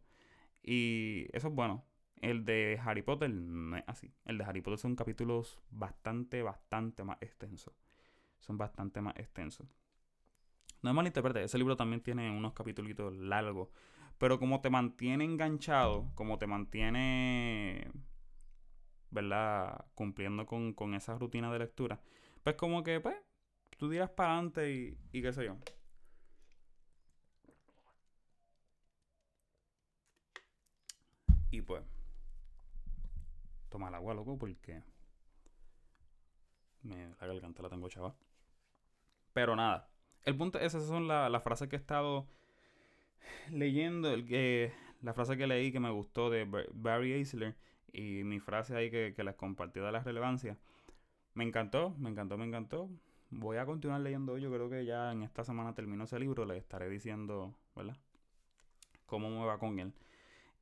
[0.62, 1.86] Y eso es bueno.
[2.22, 4.14] El de Harry Potter no es así.
[4.26, 7.74] El de Harry Potter son capítulos bastante, bastante más extensos.
[8.40, 9.68] Son bastante más extensos.
[10.84, 13.70] No es malinterprete, ese libro también tiene unos capítulos largos.
[14.20, 17.90] Pero como te mantiene enganchado, como te mantiene,
[19.12, 19.86] ¿verdad?
[19.96, 22.00] Cumpliendo con, con esa rutina de lectura,
[22.44, 23.16] pues como que, pues,
[23.78, 25.58] tú dirás para adelante y, y qué sé yo.
[31.52, 31.84] Y pues,
[33.70, 34.84] toma el agua, loco, porque
[36.84, 38.16] me, la garganta la tengo chava.
[39.34, 39.90] Pero nada,
[40.26, 42.28] el punto es, esas son las frases que he estado
[43.52, 47.56] leyendo, el que, la frase que leí que me gustó de Barry Eisler
[47.98, 50.58] y mi frase ahí que, les compartí de la relevancia.
[51.34, 52.90] Me encantó, me encantó, me encantó.
[53.30, 56.46] Voy a continuar leyendo Yo creo que ya en esta semana termino ese libro.
[56.46, 57.98] Les estaré diciendo, ¿verdad?
[59.08, 59.94] Cómo me va con él.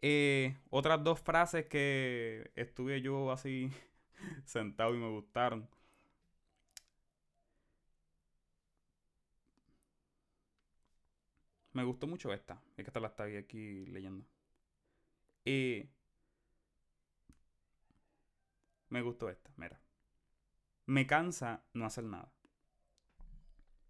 [0.01, 3.69] Eh, otras dos frases que estuve yo así
[4.45, 5.67] sentado y me gustaron.
[11.73, 12.61] Me gustó mucho esta.
[12.77, 14.25] Es que esta la estaba aquí leyendo.
[15.45, 15.89] Y
[18.95, 19.77] me gustó esta, mira.
[20.85, 22.31] Me cansa no hacer nada.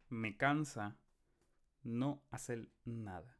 [0.10, 0.98] Me cansa
[1.84, 3.38] no hacer nada.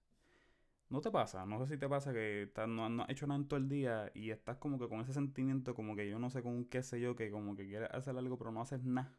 [0.90, 1.44] ¿No te pasa?
[1.48, 4.12] No sé si te pasa que no, no, has hecho nada en todo el día
[4.14, 7.02] y estás como que con ese sentimiento como que yo no sé con qué sé
[7.02, 9.18] yo, que como que quieres hacer algo pero no haces nada.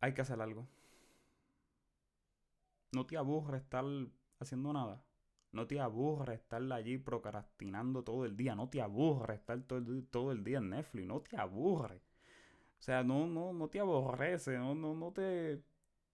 [0.00, 0.66] Hay que hacer algo.
[2.92, 3.84] No te aburre estar
[4.40, 5.00] haciendo nada.
[5.56, 8.54] No te aburre estar allí procrastinando todo el día.
[8.54, 11.06] No te aburre estar todo el, todo el día en Netflix.
[11.06, 11.96] No te aburre.
[12.78, 14.58] O sea, no, no, no te aborrece.
[14.58, 15.62] No, no, no te.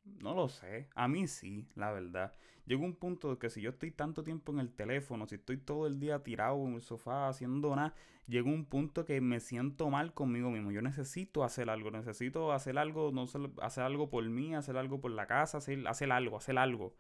[0.05, 0.89] No lo sé.
[0.95, 2.33] A mí sí, la verdad.
[2.67, 5.59] Llega un punto de que si yo estoy tanto tiempo en el teléfono, si estoy
[5.59, 7.95] todo el día tirado en el sofá haciendo nada,
[8.29, 10.71] llega un punto que me siento mal conmigo mismo.
[10.73, 13.27] Yo necesito hacer algo, necesito hacer algo, no
[13.63, 16.95] hacer algo por mí, hacer algo por la casa, hacer, hacer algo, hacer algo.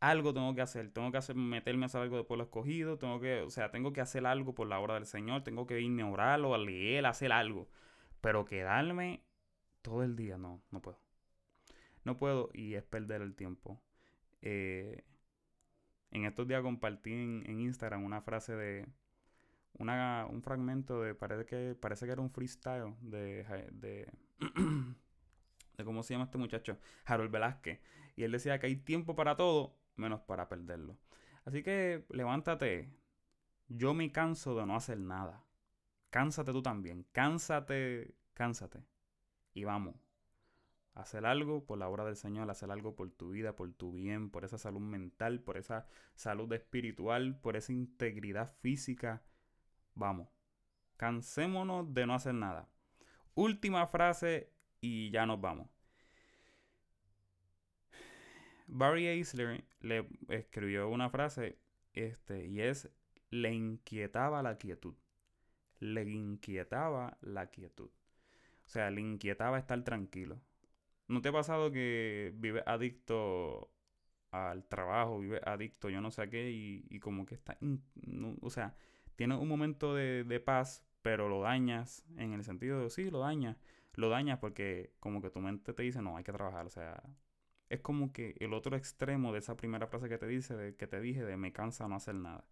[0.00, 3.20] Algo tengo que hacer, tengo que hacer, meterme a hacer algo de pueblo escogido, tengo
[3.20, 6.02] que, o sea, tengo que hacer algo por la obra del Señor, tengo que irme
[6.02, 7.68] a orar o a leer, hacer algo.
[8.20, 9.24] Pero quedarme
[9.82, 11.00] todo el día, no, no puedo.
[12.04, 13.82] No puedo y es perder el tiempo.
[14.42, 15.04] Eh,
[16.10, 18.86] en estos días compartí en, en Instagram una frase de,
[19.78, 24.10] una, un fragmento de, parece que, parece que era un freestyle de, de,
[25.76, 26.78] de, ¿cómo se llama este muchacho?
[27.04, 27.80] Harold Velázquez.
[28.16, 30.98] Y él decía que hay tiempo para todo, menos para perderlo.
[31.44, 32.90] Así que levántate.
[33.68, 35.44] Yo me canso de no hacer nada.
[36.10, 37.06] Cánsate tú también.
[37.12, 38.84] Cánsate, cánsate.
[39.54, 39.96] Y vamos.
[40.94, 44.30] Hacer algo por la obra del Señor, hacer algo por tu vida, por tu bien,
[44.30, 49.22] por esa salud mental, por esa salud espiritual, por esa integridad física
[49.98, 50.28] Vamos.
[50.96, 52.68] Cansémonos de no hacer nada.
[53.34, 55.68] Última frase y ya nos vamos.
[58.68, 61.58] Barry Eisler le escribió una frase
[61.94, 62.90] este, y es,
[63.30, 64.94] le inquietaba la quietud.
[65.80, 67.90] Le inquietaba la quietud.
[68.66, 70.40] O sea, le inquietaba estar tranquilo.
[71.08, 73.72] ¿No te ha pasado que vives adicto
[74.30, 77.56] al trabajo, vives adicto yo no sé a qué y, como que está...
[78.42, 78.76] o sea,
[79.16, 83.56] tienes un momento de, paz, pero lo dañas en el sentido de, sí, lo dañas.
[83.94, 86.66] Lo dañas porque como que tu mente te dice, no, hay que trabajar.
[86.66, 87.02] O sea,
[87.68, 90.86] es como que el otro extremo de esa primera frase que te dice, de, que
[90.86, 92.44] te dije, de me cansa no hacer nada.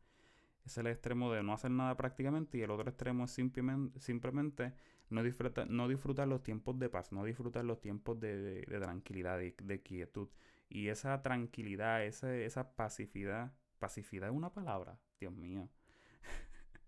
[0.65, 4.75] Es el extremo de no hacer nada prácticamente y el otro extremo es simplemente, simplemente
[5.11, 9.83] no, disfrutar, no los tiempos de paz, no disfrutar los tiempos de, tranquilidad, de, de,
[9.83, 10.29] quietud.
[10.69, 15.69] Y esa tranquilidad, esa, esa pacificidad, pacificidad es una palabra, Dios mío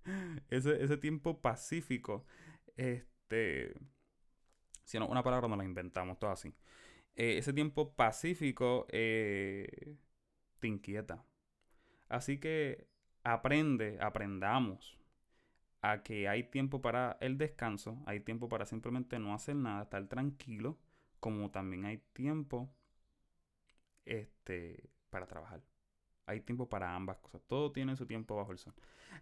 [0.50, 2.24] ese, ese tiempo pacífico,
[2.76, 3.74] este,
[4.84, 6.52] si no, una palabra nos la inventamos, todo así.
[7.18, 9.96] Eh, ese tiempo pacífico eh,
[10.60, 11.24] te inquieta.
[12.08, 12.86] Así que
[13.24, 14.96] aprende, aprendamos
[15.82, 20.06] a que hay tiempo para el descanso, hay tiempo para simplemente no hacer nada, estar
[20.06, 20.78] tranquilo,
[21.18, 22.72] como también hay tiempo
[24.04, 25.60] este, para trabajar.
[26.26, 27.42] Hay tiempo para ambas cosas.
[27.48, 28.74] Todo tiene su tiempo bajo el sol.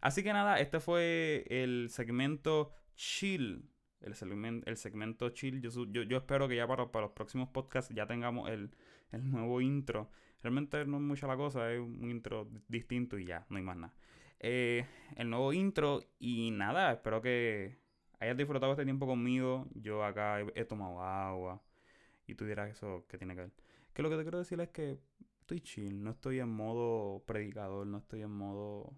[0.03, 3.71] Así que nada, este fue el segmento chill.
[4.01, 5.61] El, segmento, el chill.
[5.61, 8.71] Yo, yo, espero que ya para, los próximos podcasts ya tengamos el,
[9.13, 10.11] nuevo intro.
[10.43, 13.77] Realmente no es mucha la cosa, es un intro distinto y ya, no hay más
[13.77, 13.95] nada.
[14.41, 14.87] eh,
[15.17, 16.03] el nuevo intro.
[16.19, 17.79] Y nada, espero que
[18.21, 19.67] hayas disfrutado este tiempo conmigo.
[19.75, 21.63] Yo acá he, tomado agua.
[22.27, 23.53] Y tú dirás eso que tiene que ver.
[23.93, 24.99] Que lo que te quiero decir es que
[25.41, 26.03] estoy chill.
[26.03, 27.87] No estoy en modo predicador.
[27.87, 28.95] No estoy en modo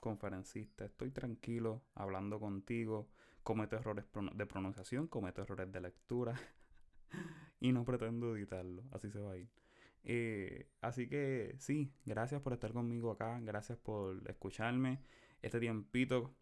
[0.00, 0.84] conferencista.
[0.84, 3.08] Estoy tranquilo hablando contigo.
[3.48, 5.06] Cometo errores de pronunciación.
[5.06, 6.38] Cometo errores de lectura.
[7.60, 8.84] y no pretendo editarlo.
[8.92, 9.48] Así se va a ir.
[10.04, 13.40] Eh, así que sí, gracias por estar conmigo acá.
[13.40, 15.00] Gracias por escucharme
[15.40, 16.34] este tiempito.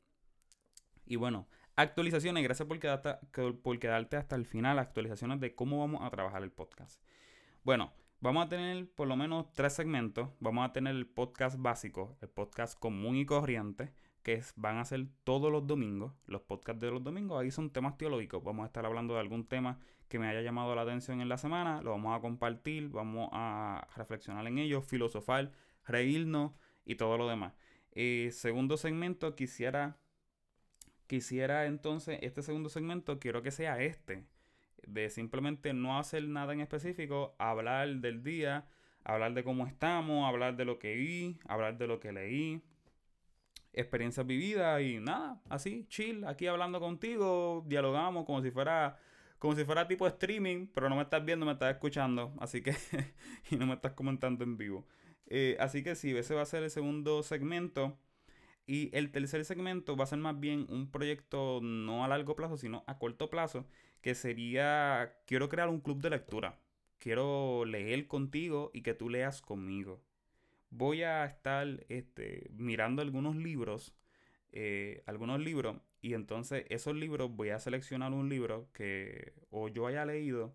[1.04, 1.46] Y bueno,
[1.76, 2.42] actualizaciones.
[2.42, 3.14] Gracias por quedarte,
[3.62, 4.80] por quedarte hasta el final.
[4.80, 7.00] Actualizaciones de cómo vamos a trabajar el podcast.
[7.62, 10.30] Bueno, vamos a tener por lo menos tres segmentos.
[10.40, 13.92] Vamos a tener el podcast básico, el podcast común y corriente
[14.26, 16.12] que van a ser todos los domingos.
[16.26, 18.42] Los podcasts de los domingos ahí son temas teológicos.
[18.42, 21.38] Vamos a estar hablando de algún tema que me haya llamado la atención en la
[21.38, 21.80] semana.
[21.80, 25.52] Lo vamos a compartir, vamos a reflexionar en ello, filosofar,
[25.86, 26.50] reírnos
[26.84, 27.52] y todo lo demás.
[27.92, 29.96] Eh, segundo segmento, quisiera,
[31.06, 34.24] quisiera entonces, este segundo segmento, quiero que sea este.
[34.88, 38.66] De simplemente no hacer nada en específico, hablar del día,
[39.04, 42.64] hablar de cómo estamos, hablar de lo que vi, hablar de lo que leí,
[43.76, 48.98] experiencias vividas y nada, así, chill, aquí hablando contigo, dialogamos como si fuera
[49.38, 52.74] como si fuera tipo streaming, pero no me estás viendo, me estás escuchando, así que
[53.50, 54.86] y no me estás comentando en vivo.
[55.26, 57.98] Eh, así que sí, ese va a ser el segundo segmento.
[58.66, 62.56] Y el tercer segmento va a ser más bien un proyecto no a largo plazo,
[62.56, 63.66] sino a corto plazo,
[64.00, 66.58] que sería, quiero crear un club de lectura.
[66.98, 70.02] Quiero leer contigo y que tú leas conmigo
[70.70, 73.94] voy a estar este, mirando algunos libros,
[74.52, 79.86] eh, algunos libros, y entonces esos libros voy a seleccionar un libro que o yo
[79.86, 80.54] haya leído,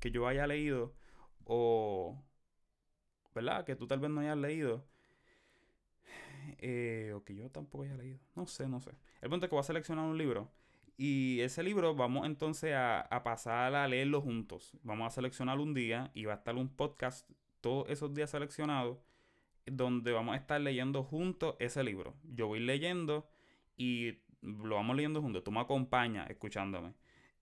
[0.00, 0.94] que yo haya leído,
[1.44, 2.22] o,
[3.34, 3.64] ¿verdad?
[3.64, 4.86] Que tú tal vez no hayas leído.
[6.58, 8.18] Eh, o que yo tampoco haya leído.
[8.34, 8.92] No sé, no sé.
[9.20, 10.50] El punto es que voy a seleccionar un libro.
[10.96, 14.72] Y ese libro vamos entonces a, a pasar a leerlo juntos.
[14.82, 17.28] Vamos a seleccionar un día y va a estar un podcast
[17.60, 18.98] todos esos días seleccionados
[19.66, 22.14] donde vamos a estar leyendo juntos ese libro.
[22.24, 23.28] Yo voy leyendo
[23.76, 25.44] y lo vamos leyendo juntos.
[25.44, 26.94] Tú me acompañas escuchándome.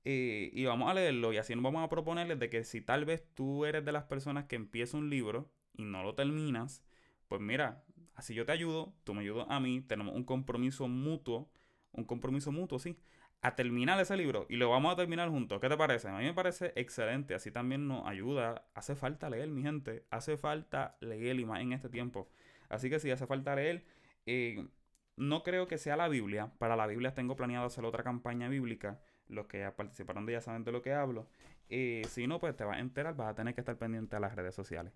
[0.04, 3.04] Eh, y vamos a leerlo y así nos vamos a proponerles de que si tal
[3.04, 6.82] vez tú eres de las personas que empieza un libro y no lo terminas,
[7.28, 11.50] pues mira, así yo te ayudo, tú me ayudas a mí, tenemos un compromiso mutuo,
[11.92, 12.96] un compromiso mutuo, sí,
[13.42, 15.60] a terminar ese libro y lo vamos a terminar juntos.
[15.60, 16.08] ¿Qué te parece?
[16.08, 17.34] A mí me parece excelente.
[17.34, 18.66] Así también nos ayuda.
[18.74, 20.04] Hace falta leer, mi gente.
[20.10, 22.28] Hace falta leer y más en este tiempo.
[22.68, 23.84] Así que sí, hace falta leer.
[24.26, 24.68] Eh,
[25.16, 26.52] no creo que sea la Biblia.
[26.58, 29.00] Para la Biblia tengo planeado hacer otra campaña bíblica.
[29.28, 31.28] Los que ya participaron ya saben de lo que hablo.
[31.70, 33.16] Eh, si no, pues te vas a enterar.
[33.16, 34.92] Vas a tener que estar pendiente a las redes sociales.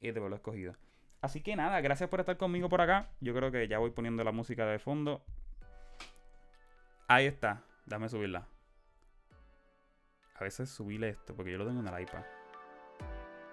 [0.00, 0.76] Y de verlo escogido.
[1.20, 3.10] Así que nada, gracias por estar conmigo por acá.
[3.20, 5.24] Yo creo que ya voy poniendo la música de fondo.
[7.08, 7.64] Ahí está.
[7.88, 8.46] Dame subirla.
[10.34, 12.22] A veces subirle esto, porque yo lo tengo en el iPad.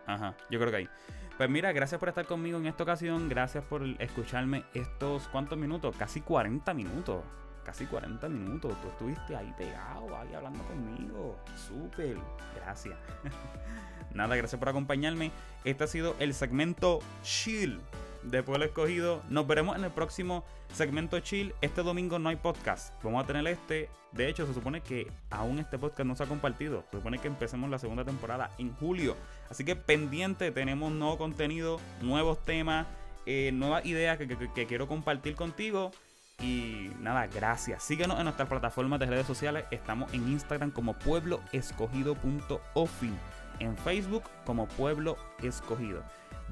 [0.05, 0.89] Ajá, yo creo que ahí.
[1.37, 3.29] Pues mira, gracias por estar conmigo en esta ocasión.
[3.29, 5.95] Gracias por escucharme estos cuantos minutos.
[5.97, 7.23] Casi 40 minutos.
[7.63, 8.79] Casi 40 minutos.
[8.81, 11.39] Tú estuviste ahí pegado, ahí hablando conmigo.
[11.55, 12.17] Súper.
[12.55, 12.97] Gracias.
[14.13, 15.31] Nada, gracias por acompañarme.
[15.63, 17.81] Este ha sido el segmento Chill
[18.25, 19.23] de Pueblo Escogido.
[19.29, 21.53] Nos veremos en el próximo segmento chill.
[21.61, 22.93] Este domingo no hay podcast.
[23.03, 23.89] Vamos a tener este.
[24.11, 26.83] De hecho, se supone que aún este podcast no se ha compartido.
[26.91, 29.15] Se supone que empecemos la segunda temporada en julio.
[29.49, 32.87] Así que pendiente, tenemos nuevo contenido, nuevos temas,
[33.25, 35.91] eh, nuevas ideas que, quiero compartir contigo.
[36.39, 37.83] Y nada, gracias.
[37.83, 39.63] Síguenos en nuestras plataformas de redes sociales.
[39.71, 43.11] Estamos en Instagram como puebloescogido.ofi.
[43.59, 46.03] En Facebook como Pueblo Escogido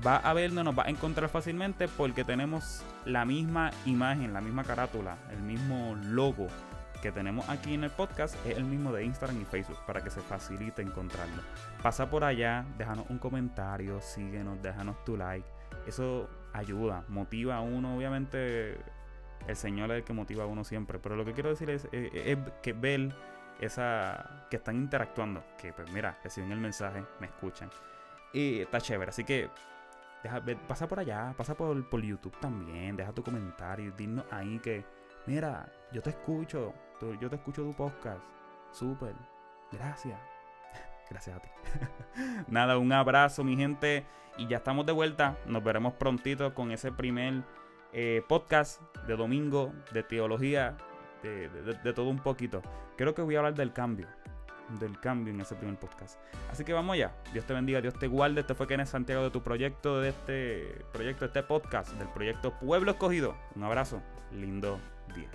[0.06, 4.64] va a vernos, nos va a encontrar fácilmente porque tenemos la misma imagen, la misma
[4.64, 6.48] carátula, el mismo logo
[7.02, 10.10] que tenemos aquí en el podcast es el mismo de Instagram y Facebook para que
[10.10, 11.42] se facilite encontrarlo.
[11.82, 15.46] Pasa por allá, déjanos un comentario, síguenos, déjanos tu like.
[15.86, 17.98] Eso ayuda, motiva a uno.
[17.98, 18.78] Obviamente,
[19.48, 20.98] el Señor es el que motiva a uno siempre.
[20.98, 23.14] Pero lo que quiero decir es, eh, es que ver
[23.60, 27.70] esa que están interactuando, que pues mira, reciben el mensaje, me escuchan.
[28.32, 29.10] Y está chévere.
[29.10, 29.50] Así que
[30.68, 34.86] pasa por allá, pasa por, por YouTube también, deja tu comentario, dinos ahí que,
[35.26, 36.74] mira, yo te escucho,
[37.20, 38.22] yo te escucho tu podcast,
[38.72, 39.14] súper,
[39.72, 40.20] gracias,
[41.10, 41.50] gracias a ti.
[42.48, 44.06] Nada, un abrazo mi gente.
[44.36, 47.44] Y ya estamos de vuelta, nos veremos prontito con ese primer
[47.92, 50.76] eh, podcast de domingo de teología,
[51.22, 52.64] de, de todo un poquito.
[52.98, 54.08] Creo que voy a hablar del cambio
[54.80, 56.20] del cambio en ese primer podcast.
[56.52, 57.14] Así que vamos allá.
[57.32, 58.42] Dios te bendiga, Dios te guarde.
[58.42, 62.92] Este fue Kenneth Santiago de tu proyecto, de este proyecto, este podcast, del proyecto Pueblo
[62.92, 63.36] Escogido.
[63.56, 64.02] Un abrazo,
[64.32, 64.80] lindo
[65.16, 65.30] día.